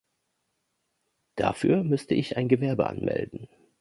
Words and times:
Dafür 1.35 1.83
müsste 1.83 2.15
ich 2.15 2.35
ein 2.35 2.47
Gewerbe 2.47 2.87
anmelden. 2.87 3.47